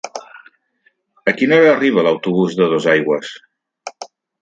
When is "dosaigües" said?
2.75-3.39